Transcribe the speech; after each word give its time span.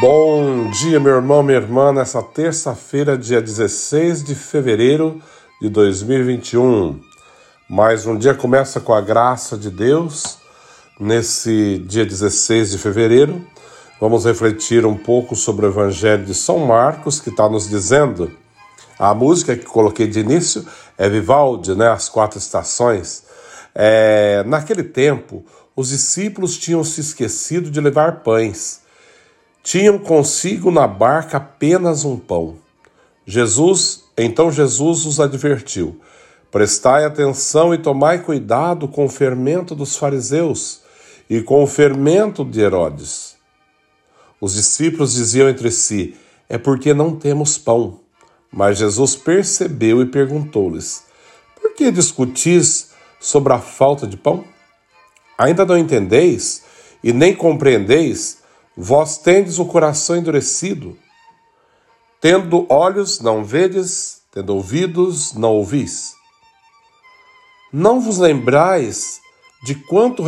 Bom 0.00 0.70
dia, 0.70 0.98
meu 0.98 1.16
irmão, 1.16 1.42
minha 1.42 1.58
irmã, 1.58 1.92
nessa 1.92 2.22
terça-feira, 2.22 3.18
dia 3.18 3.38
16 3.38 4.24
de 4.24 4.34
fevereiro 4.34 5.20
de 5.60 5.68
2021. 5.68 6.98
Mais 7.68 8.06
um 8.06 8.16
dia 8.16 8.32
começa 8.32 8.80
com 8.80 8.94
a 8.94 9.00
graça 9.02 9.58
de 9.58 9.68
Deus. 9.68 10.38
Nesse 10.98 11.84
dia 11.86 12.06
16 12.06 12.70
de 12.70 12.78
fevereiro, 12.78 13.44
vamos 14.00 14.24
refletir 14.24 14.86
um 14.86 14.96
pouco 14.96 15.36
sobre 15.36 15.66
o 15.66 15.68
Evangelho 15.68 16.24
de 16.24 16.34
São 16.34 16.60
Marcos, 16.60 17.20
que 17.20 17.28
está 17.28 17.46
nos 17.46 17.68
dizendo. 17.68 18.32
A 18.98 19.12
música 19.12 19.54
que 19.54 19.66
coloquei 19.66 20.06
de 20.06 20.20
início 20.20 20.64
é 20.96 21.10
Vivaldi, 21.10 21.74
né? 21.74 21.90
As 21.90 22.08
quatro 22.08 22.38
estações. 22.38 23.24
É, 23.74 24.42
naquele 24.46 24.82
tempo, 24.82 25.44
os 25.76 25.90
discípulos 25.90 26.56
tinham 26.56 26.82
se 26.82 27.02
esquecido 27.02 27.70
de 27.70 27.82
levar 27.82 28.22
pães 28.22 28.80
tinham 29.62 29.98
consigo 29.98 30.70
na 30.70 30.86
barca 30.86 31.36
apenas 31.36 32.04
um 32.04 32.16
pão. 32.16 32.56
Jesus, 33.26 34.04
então 34.16 34.50
Jesus 34.50 35.06
os 35.06 35.20
advertiu: 35.20 36.00
Prestai 36.50 37.04
atenção 37.04 37.72
e 37.72 37.78
tomai 37.78 38.22
cuidado 38.22 38.88
com 38.88 39.04
o 39.04 39.08
fermento 39.08 39.74
dos 39.74 39.96
fariseus 39.96 40.80
e 41.28 41.40
com 41.40 41.62
o 41.62 41.66
fermento 41.66 42.44
de 42.44 42.60
Herodes. 42.60 43.36
Os 44.40 44.54
discípulos 44.54 45.14
diziam 45.14 45.48
entre 45.48 45.70
si: 45.70 46.16
É 46.48 46.58
porque 46.58 46.92
não 46.94 47.14
temos 47.14 47.58
pão. 47.58 48.00
Mas 48.52 48.78
Jesus 48.78 49.14
percebeu 49.14 50.02
e 50.02 50.06
perguntou-lhes: 50.06 51.04
Por 51.60 51.74
que 51.74 51.92
discutis 51.92 52.90
sobre 53.20 53.52
a 53.52 53.58
falta 53.58 54.06
de 54.06 54.16
pão? 54.16 54.44
Ainda 55.38 55.64
não 55.64 55.78
entendeis 55.78 56.64
e 57.02 57.12
nem 57.12 57.34
compreendeis 57.34 58.39
Vós 58.82 59.18
tendes 59.18 59.58
o 59.58 59.66
coração 59.66 60.16
endurecido. 60.16 60.96
Tendo 62.18 62.64
olhos, 62.70 63.20
não 63.20 63.44
vedes, 63.44 64.22
tendo 64.32 64.54
ouvidos, 64.56 65.34
não 65.34 65.50
ouvis. 65.50 66.14
Não 67.70 68.00
vos 68.00 68.16
lembrais 68.16 69.20
de 69.62 69.74
quanto 69.74 70.24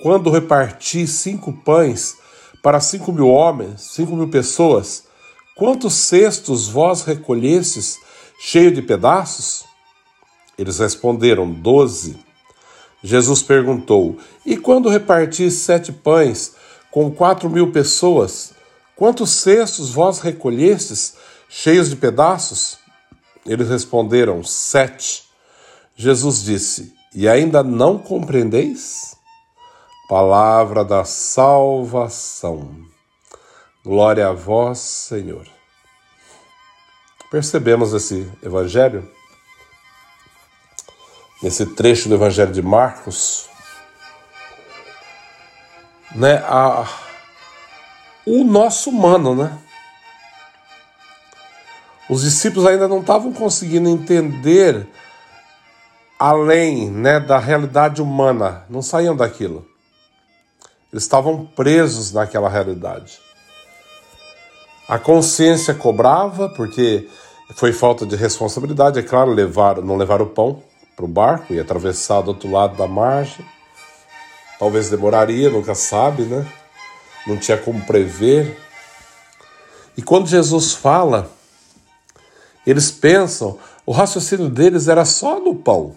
quando 0.00 0.30
reparti 0.30 1.04
cinco 1.04 1.52
pães 1.52 2.16
para 2.62 2.78
cinco 2.78 3.12
mil 3.12 3.26
homens, 3.28 3.80
cinco 3.80 4.14
mil 4.14 4.28
pessoas, 4.28 5.08
quantos 5.56 5.94
cestos 5.94 6.68
vós 6.68 7.02
recolhestes 7.02 7.98
cheio 8.38 8.70
de 8.70 8.82
pedaços? 8.82 9.64
Eles 10.56 10.78
responderam, 10.78 11.50
doze. 11.50 12.16
Jesus 13.02 13.42
perguntou, 13.42 14.16
e 14.44 14.56
quando 14.56 14.88
reparti 14.88 15.50
sete 15.50 15.92
pães 15.92 16.54
com 16.90 17.10
quatro 17.10 17.50
mil 17.50 17.72
pessoas, 17.72 18.52
quantos 18.94 19.30
cestos 19.30 19.90
vós 19.90 20.20
recolhestes, 20.20 21.16
cheios 21.48 21.90
de 21.90 21.96
pedaços? 21.96 22.78
Eles 23.44 23.68
responderam, 23.68 24.42
sete. 24.42 25.24
Jesus 25.94 26.42
disse, 26.42 26.94
e 27.14 27.28
ainda 27.28 27.62
não 27.62 27.98
compreendeis? 27.98 29.16
Palavra 30.08 30.84
da 30.84 31.04
salvação. 31.04 32.84
Glória 33.84 34.28
a 34.28 34.32
vós, 34.32 34.78
Senhor. 34.78 35.46
Percebemos 37.30 37.92
esse 37.92 38.30
evangelho, 38.42 39.08
nesse 41.42 41.66
trecho 41.66 42.08
do 42.08 42.14
evangelho 42.14 42.52
de 42.52 42.62
Marcos, 42.62 43.48
né, 46.16 46.42
a, 46.46 46.88
o 48.26 48.42
nosso 48.42 48.90
humano, 48.90 49.34
né? 49.34 49.56
Os 52.08 52.22
discípulos 52.22 52.66
ainda 52.66 52.88
não 52.88 53.00
estavam 53.00 53.32
conseguindo 53.32 53.88
entender 53.88 54.86
além 56.18 56.90
né, 56.90 57.20
da 57.20 57.38
realidade 57.38 58.00
humana, 58.00 58.64
não 58.70 58.80
saíam 58.80 59.14
daquilo. 59.14 59.66
Eles 60.92 61.02
estavam 61.02 61.44
presos 61.44 62.12
naquela 62.12 62.48
realidade. 62.48 63.18
A 64.88 64.98
consciência 64.98 65.74
cobrava, 65.74 66.48
porque 66.48 67.08
foi 67.54 67.72
falta 67.72 68.06
de 68.06 68.16
responsabilidade, 68.16 68.98
é 68.98 69.02
claro, 69.02 69.32
levar, 69.32 69.82
não 69.82 69.96
levar 69.96 70.22
o 70.22 70.26
pão 70.26 70.62
para 70.94 71.04
o 71.04 71.08
barco 71.08 71.52
e 71.52 71.60
atravessar 71.60 72.22
do 72.22 72.28
outro 72.28 72.50
lado 72.50 72.76
da 72.76 72.86
margem. 72.86 73.44
Talvez 74.58 74.88
demoraria, 74.88 75.50
nunca 75.50 75.74
sabe, 75.74 76.22
né? 76.22 76.46
Não 77.26 77.36
tinha 77.36 77.58
como 77.58 77.84
prever. 77.84 78.58
E 79.96 80.02
quando 80.02 80.26
Jesus 80.26 80.72
fala, 80.72 81.30
eles 82.66 82.90
pensam, 82.90 83.58
o 83.84 83.92
raciocínio 83.92 84.48
deles 84.48 84.88
era 84.88 85.04
só 85.04 85.38
no 85.38 85.54
pão. 85.54 85.94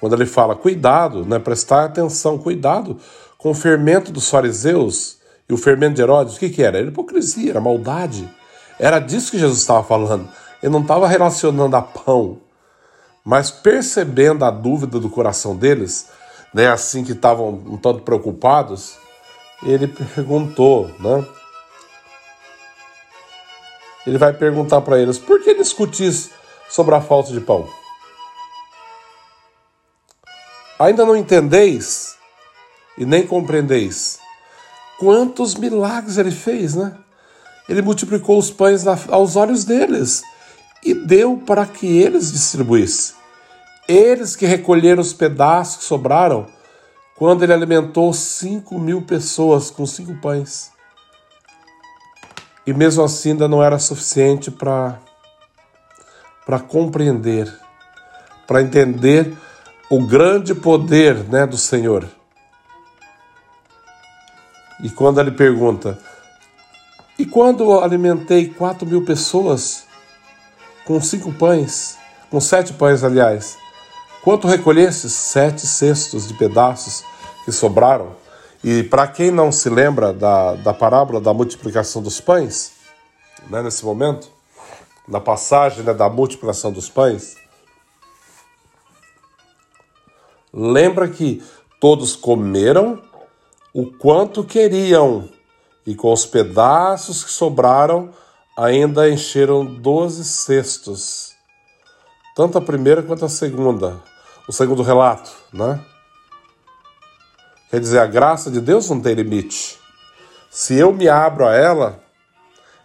Quando 0.00 0.14
ele 0.14 0.26
fala, 0.26 0.56
cuidado, 0.56 1.24
né, 1.24 1.38
prestar 1.38 1.84
atenção, 1.84 2.36
cuidado 2.36 2.98
com 3.38 3.50
o 3.50 3.54
fermento 3.54 4.10
dos 4.10 4.28
fariseus 4.28 5.18
e 5.48 5.54
o 5.54 5.56
fermento 5.56 5.94
de 5.94 6.02
Herodes, 6.02 6.36
o 6.36 6.38
que, 6.38 6.50
que 6.50 6.62
era? 6.62 6.78
Era 6.78 6.88
hipocrisia, 6.88 7.50
era 7.50 7.60
maldade. 7.60 8.28
Era 8.78 8.98
disso 8.98 9.30
que 9.30 9.38
Jesus 9.38 9.60
estava 9.60 9.84
falando. 9.84 10.28
Ele 10.62 10.72
não 10.72 10.82
estava 10.82 11.06
relacionando 11.06 11.76
a 11.76 11.82
pão, 11.82 12.38
mas 13.24 13.50
percebendo 13.50 14.44
a 14.44 14.50
dúvida 14.50 14.98
do 14.98 15.08
coração 15.08 15.56
deles, 15.56 16.08
né, 16.52 16.68
assim 16.68 17.02
que 17.04 17.12
estavam 17.12 17.48
um 17.48 17.76
tanto 17.76 18.02
preocupados, 18.02 18.96
ele 19.62 19.86
perguntou, 19.88 20.90
né? 20.98 21.26
Ele 24.06 24.18
vai 24.18 24.32
perguntar 24.32 24.80
para 24.80 24.98
eles: 24.98 25.18
por 25.18 25.42
que 25.42 25.54
discutis 25.54 26.30
sobre 26.68 26.94
a 26.94 27.00
falta 27.00 27.32
de 27.32 27.40
pão? 27.40 27.68
Ainda 30.78 31.04
não 31.04 31.16
entendeis 31.16 32.16
e 32.98 33.04
nem 33.04 33.26
compreendeis 33.26 34.18
quantos 34.98 35.54
milagres 35.54 36.18
ele 36.18 36.30
fez, 36.30 36.74
né? 36.74 36.96
Ele 37.68 37.82
multiplicou 37.82 38.38
os 38.38 38.50
pães 38.50 38.84
aos 38.86 39.36
olhos 39.36 39.64
deles 39.64 40.22
e 40.84 40.92
deu 40.92 41.36
para 41.46 41.64
que 41.64 41.86
eles 41.86 42.32
distribuíssem. 42.32 43.21
Eles 43.92 44.34
que 44.34 44.46
recolheram 44.46 45.02
os 45.02 45.12
pedaços 45.12 45.76
que 45.76 45.84
sobraram 45.84 46.46
quando 47.14 47.42
ele 47.42 47.52
alimentou 47.52 48.10
cinco 48.14 48.78
mil 48.78 49.02
pessoas 49.02 49.70
com 49.70 49.84
cinco 49.84 50.14
pães. 50.14 50.72
E 52.66 52.72
mesmo 52.72 53.04
assim 53.04 53.32
ainda 53.32 53.46
não 53.46 53.62
era 53.62 53.78
suficiente 53.78 54.50
para 54.50 54.98
para 56.46 56.58
compreender, 56.58 57.52
para 58.46 58.62
entender 58.62 59.36
o 59.90 60.04
grande 60.06 60.54
poder 60.54 61.22
né, 61.28 61.46
do 61.46 61.58
Senhor. 61.58 62.08
E 64.82 64.88
quando 64.88 65.20
ele 65.20 65.30
pergunta, 65.32 65.98
e 67.18 67.26
quando 67.26 67.78
alimentei 67.78 68.48
quatro 68.48 68.86
mil 68.86 69.04
pessoas 69.04 69.84
com 70.84 71.00
cinco 71.00 71.30
pães, 71.32 71.96
com 72.30 72.40
sete 72.40 72.72
pães, 72.72 73.04
aliás, 73.04 73.61
Quanto 74.22 74.46
recolhesses? 74.46 75.12
Sete 75.12 75.66
cestos 75.66 76.28
de 76.28 76.34
pedaços 76.34 77.04
que 77.44 77.50
sobraram. 77.50 78.14
E 78.62 78.84
para 78.84 79.08
quem 79.08 79.32
não 79.32 79.50
se 79.50 79.68
lembra 79.68 80.12
da, 80.12 80.54
da 80.54 80.72
parábola 80.72 81.20
da 81.20 81.34
multiplicação 81.34 82.00
dos 82.00 82.20
pães, 82.20 82.70
né, 83.50 83.60
nesse 83.62 83.84
momento, 83.84 84.30
na 85.08 85.20
passagem 85.20 85.82
né, 85.82 85.92
da 85.92 86.08
multiplicação 86.08 86.70
dos 86.70 86.88
pães, 86.88 87.36
lembra 90.54 91.08
que 91.08 91.42
todos 91.80 92.14
comeram 92.14 93.02
o 93.74 93.86
quanto 93.86 94.44
queriam, 94.44 95.28
e 95.84 95.96
com 95.96 96.12
os 96.12 96.24
pedaços 96.24 97.24
que 97.24 97.30
sobraram, 97.32 98.10
ainda 98.56 99.10
encheram 99.10 99.64
doze 99.64 100.24
cestos, 100.24 101.34
tanto 102.36 102.56
a 102.56 102.60
primeira 102.60 103.02
quanto 103.02 103.24
a 103.24 103.28
segunda 103.28 104.11
o 104.48 104.52
segundo 104.52 104.82
relato, 104.82 105.30
né? 105.52 105.80
Quer 107.70 107.80
dizer, 107.80 108.00
a 108.00 108.06
graça 108.06 108.50
de 108.50 108.60
Deus 108.60 108.90
não 108.90 109.00
tem 109.00 109.14
limite. 109.14 109.78
Se 110.50 110.74
eu 110.74 110.92
me 110.92 111.08
abro 111.08 111.46
a 111.46 111.54
ela, 111.54 112.02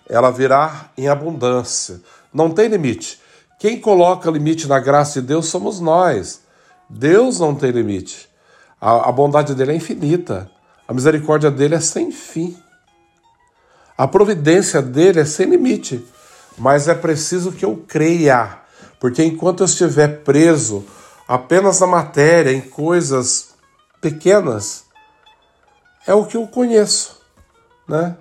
ela 0.07 0.31
virá 0.31 0.89
em 0.97 1.09
abundância. 1.09 1.99
Não 2.33 2.49
tem 2.49 2.69
limite. 2.69 3.19
Quem 3.59 3.81
coloca 3.81 4.31
limite 4.31 4.67
na 4.67 4.79
graça 4.79 5.19
de 5.19 5.27
Deus 5.27 5.47
somos 5.47 5.79
nós. 5.79 6.41
Deus 6.89 7.39
não 7.39 7.53
tem 7.53 7.71
limite. 7.71 8.29
A, 8.79 9.09
a 9.09 9.11
bondade 9.11 9.53
dele 9.53 9.73
é 9.73 9.75
infinita. 9.75 10.49
A 10.87 10.93
misericórdia 10.93 11.51
dele 11.51 11.75
é 11.75 11.79
sem 11.79 12.11
fim. 12.11 12.57
A 13.97 14.07
providência 14.07 14.81
dele 14.81 15.19
é 15.19 15.25
sem 15.25 15.47
limite. 15.47 16.05
Mas 16.57 16.87
é 16.87 16.95
preciso 16.95 17.51
que 17.51 17.65
eu 17.65 17.83
creia. 17.87 18.59
Porque 18.99 19.23
enquanto 19.23 19.61
eu 19.61 19.65
estiver 19.65 20.23
preso 20.23 20.85
apenas 21.27 21.79
na 21.79 21.87
matéria, 21.87 22.51
em 22.51 22.61
coisas 22.61 23.49
pequenas, 24.01 24.85
é 26.05 26.13
o 26.13 26.25
que 26.25 26.37
eu 26.37 26.47
conheço, 26.47 27.17
né? 27.87 28.15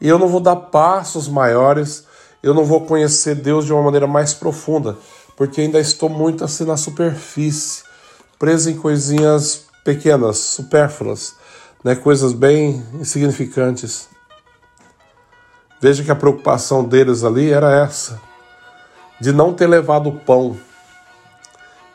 e 0.00 0.08
eu 0.08 0.18
não 0.18 0.28
vou 0.28 0.40
dar 0.40 0.56
passos 0.56 1.28
maiores, 1.28 2.04
eu 2.42 2.52
não 2.52 2.64
vou 2.64 2.84
conhecer 2.84 3.34
Deus 3.34 3.64
de 3.64 3.72
uma 3.72 3.82
maneira 3.82 4.06
mais 4.06 4.34
profunda, 4.34 4.98
porque 5.36 5.62
ainda 5.62 5.80
estou 5.80 6.08
muito 6.08 6.44
assim 6.44 6.64
na 6.64 6.76
superfície, 6.76 7.82
preso 8.38 8.70
em 8.70 8.76
coisinhas 8.76 9.64
pequenas, 9.82 10.36
supérfluas, 10.36 11.34
né, 11.82 11.94
coisas 11.94 12.32
bem 12.32 12.84
insignificantes. 12.94 14.08
Veja 15.80 16.04
que 16.04 16.10
a 16.10 16.16
preocupação 16.16 16.84
deles 16.84 17.24
ali 17.24 17.50
era 17.50 17.74
essa, 17.74 18.20
de 19.20 19.32
não 19.32 19.52
ter 19.52 19.66
levado 19.66 20.08
o 20.08 20.20
pão. 20.20 20.56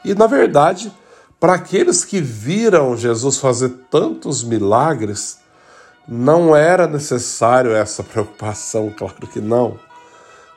E 0.04 0.13
na 0.13 0.28
verdade, 0.28 0.92
para 1.40 1.54
aqueles 1.54 2.04
que 2.04 2.19
viram 2.19 2.98
Jesus 2.98 3.38
fazer 3.38 3.69
tantos 3.90 4.44
milagres, 4.44 5.40
não 6.07 6.56
era 6.56 6.88
necessário 6.88 7.72
essa 7.72 8.04
preocupação, 8.04 8.94
claro 8.98 9.28
que 9.28 9.40
não. 9.40 9.80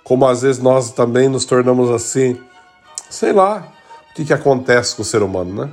Como 0.03 0.27
às 0.27 0.43
vezes 0.43 0.61
nós 0.61 0.91
também 0.91 1.29
nos 1.29 1.45
tornamos 1.45 1.91
assim, 1.91 2.41
sei 3.09 3.33
lá, 3.33 3.73
o 4.11 4.15
que, 4.15 4.25
que 4.25 4.33
acontece 4.33 4.97
com 4.97 5.03
o 5.03 5.05
ser 5.05 5.23
humano, 5.23 5.65
né? 5.65 5.71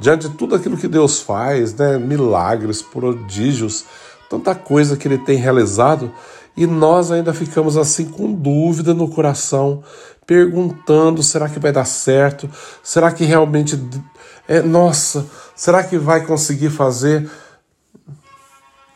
Diante 0.00 0.28
de 0.28 0.36
tudo 0.36 0.54
aquilo 0.54 0.76
que 0.76 0.88
Deus 0.88 1.20
faz, 1.20 1.74
né? 1.74 1.98
Milagres, 1.98 2.82
prodígios, 2.82 3.84
tanta 4.28 4.54
coisa 4.54 4.96
que 4.96 5.06
Ele 5.06 5.18
tem 5.18 5.36
realizado, 5.36 6.12
e 6.56 6.66
nós 6.66 7.12
ainda 7.12 7.32
ficamos 7.32 7.76
assim 7.76 8.06
com 8.06 8.32
dúvida 8.32 8.92
no 8.92 9.08
coração, 9.08 9.82
perguntando: 10.28 11.22
será 11.22 11.48
que 11.48 11.58
vai 11.58 11.72
dar 11.72 11.86
certo? 11.86 12.48
Será 12.82 13.10
que 13.10 13.24
realmente 13.24 13.82
é 14.46 14.60
nossa? 14.60 15.26
Será 15.56 15.82
que 15.82 15.96
vai 15.96 16.24
conseguir 16.24 16.68
fazer? 16.68 17.28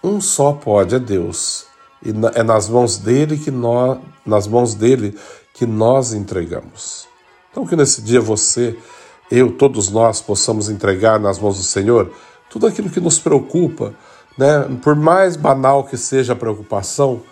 Um 0.05 0.20
só 0.20 0.52
pode, 0.52 0.94
é 0.94 0.99
Deus. 0.99 1.64
E 2.05 2.11
é 2.34 2.43
nas 2.43 2.69
mãos 2.69 2.99
dele 2.99 3.38
que 3.38 3.50
nós, 3.50 3.99
nas 4.26 4.46
mãos 4.46 4.75
dele 4.75 5.19
que 5.55 5.64
nós 5.64 6.12
entregamos. 6.12 7.08
Então 7.50 7.67
que 7.67 7.76
nesse 7.76 8.02
dia 8.02 8.20
você, 8.20 8.76
eu, 9.31 9.52
todos 9.52 9.90
nós 9.90 10.20
possamos 10.20 10.69
entregar 10.69 11.19
nas 11.19 11.38
mãos 11.38 11.56
do 11.56 11.62
Senhor 11.62 12.12
tudo 12.50 12.67
aquilo 12.67 12.90
que 12.90 13.00
nos 13.00 13.19
preocupa, 13.19 13.94
né? 14.37 14.69
Por 14.82 14.94
mais 14.96 15.37
banal 15.37 15.85
que 15.85 15.96
seja 15.96 16.32
a 16.35 16.37
preocupação, 16.37 17.23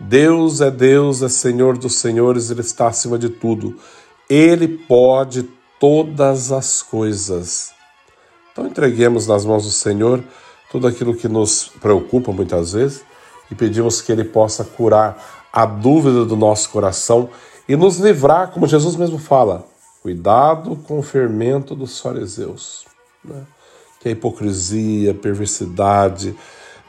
Deus 0.00 0.60
é 0.60 0.70
Deus, 0.70 1.22
é 1.22 1.28
Senhor 1.28 1.76
dos 1.76 1.96
senhores, 1.96 2.50
Ele 2.50 2.60
está 2.60 2.88
acima 2.88 3.18
de 3.18 3.28
tudo. 3.28 3.76
Ele 4.28 4.68
pode 4.68 5.48
todas 5.80 6.52
as 6.52 6.82
coisas. 6.82 7.72
Então 8.52 8.66
entreguemos 8.66 9.26
nas 9.26 9.44
mãos 9.44 9.64
do 9.64 9.70
Senhor 9.70 10.22
tudo 10.70 10.86
aquilo 10.86 11.14
que 11.14 11.28
nos 11.28 11.68
preocupa 11.80 12.32
muitas 12.32 12.72
vezes 12.72 13.02
e 13.50 13.54
pedimos 13.54 14.00
que 14.00 14.12
Ele 14.12 14.24
possa 14.24 14.64
curar 14.64 15.46
a 15.52 15.64
dúvida 15.64 16.24
do 16.24 16.36
nosso 16.36 16.70
coração 16.70 17.30
e 17.68 17.76
nos 17.76 17.98
livrar, 17.98 18.50
como 18.50 18.66
Jesus 18.66 18.96
mesmo 18.96 19.18
fala, 19.18 19.66
cuidado 20.02 20.76
com 20.76 20.98
o 20.98 21.02
fermento 21.02 21.74
dos 21.74 22.00
fariseus, 22.00 22.84
né? 23.24 23.44
que 24.00 24.08
é 24.08 24.12
hipocrisia, 24.12 25.12
perversidade, 25.12 26.36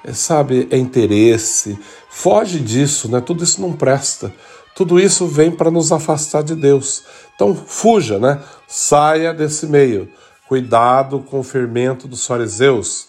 é, 0.03 0.13
sabe, 0.13 0.67
é 0.71 0.77
interesse. 0.77 1.77
Foge 2.09 2.59
disso, 2.59 3.09
né? 3.09 3.21
Tudo 3.21 3.43
isso 3.43 3.61
não 3.61 3.73
presta. 3.73 4.33
Tudo 4.75 4.99
isso 4.99 5.27
vem 5.27 5.51
para 5.51 5.69
nos 5.69 5.91
afastar 5.91 6.43
de 6.43 6.55
Deus. 6.55 7.03
Então 7.35 7.53
fuja, 7.53 8.17
né? 8.17 8.41
Saia 8.67 9.33
desse 9.33 9.67
meio. 9.67 10.09
Cuidado 10.47 11.19
com 11.19 11.39
o 11.39 11.43
fermento 11.43 12.07
dos 12.07 12.25
fariseus, 12.25 13.07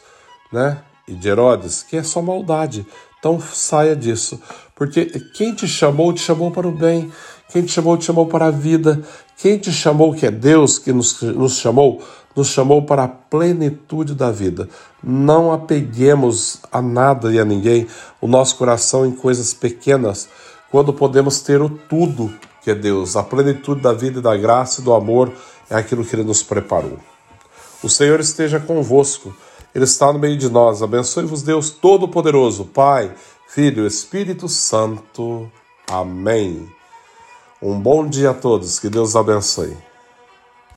né? 0.53 0.83
E 1.07 1.15
de 1.15 1.29
Herodes, 1.29 1.83
que 1.83 1.97
é 1.97 2.03
só 2.03 2.21
maldade. 2.21 2.87
Então 3.19 3.41
saia 3.41 3.95
disso. 3.95 4.41
Porque 4.75 5.07
quem 5.35 5.55
te 5.55 5.69
chamou, 5.69 6.13
te 6.13 6.21
chamou 6.21 6.51
para 6.51 6.67
o 6.67 6.73
bem. 6.73 7.13
Quem 7.51 7.63
te 7.63 7.73
chamou, 7.73 7.97
te 7.97 8.05
chamou 8.05 8.27
para 8.27 8.47
a 8.47 8.51
vida. 8.51 9.03
Quem 9.37 9.59
te 9.59 9.73
chamou, 9.73 10.15
que 10.15 10.27
é 10.27 10.31
Deus 10.31 10.79
que 10.79 10.93
nos, 10.93 11.21
nos 11.23 11.59
chamou, 11.59 12.03
nos 12.35 12.49
chamou 12.49 12.83
para 12.83 13.05
a 13.05 13.09
plenitude 13.09 14.15
da 14.15 14.31
vida. 14.31 14.69
Não 15.03 15.53
apeguemos 15.53 16.59
a 16.71 16.81
nada 16.81 17.33
e 17.33 17.39
a 17.39 17.45
ninguém 17.45 17.87
o 18.21 18.27
nosso 18.27 18.57
coração 18.57 19.05
em 19.05 19.13
coisas 19.13 19.53
pequenas, 19.53 20.29
quando 20.71 20.93
podemos 20.93 21.41
ter 21.41 21.61
o 21.61 21.69
tudo 21.69 22.33
que 22.63 22.71
é 22.71 22.75
Deus. 22.75 23.17
A 23.17 23.23
plenitude 23.23 23.81
da 23.81 23.93
vida 23.93 24.19
e 24.19 24.23
da 24.23 24.37
graça 24.37 24.81
e 24.81 24.85
do 24.85 24.93
amor 24.93 25.33
é 25.69 25.77
aquilo 25.77 26.05
que 26.05 26.15
Ele 26.15 26.25
nos 26.25 26.43
preparou. 26.43 26.99
O 27.83 27.89
Senhor 27.89 28.21
esteja 28.21 28.61
convosco, 28.61 29.35
Ele 29.75 29.85
está 29.85 30.13
no 30.13 30.19
meio 30.19 30.37
de 30.37 30.49
nós. 30.49 30.83
Abençoe-vos, 30.83 31.43
Deus 31.43 31.71
Todo-Poderoso, 31.71 32.67
Pai, 32.67 33.13
Filho, 33.49 33.87
Espírito 33.87 34.49
Santo. 34.49 35.51
Amém. 35.89 36.69
Um 37.63 37.79
bom 37.79 38.07
dia 38.07 38.31
a 38.31 38.35
todos, 38.35 38.79
que 38.79 38.89
Deus 38.89 39.17
abençoe. 39.17 39.90